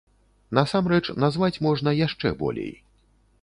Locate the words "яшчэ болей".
1.99-2.73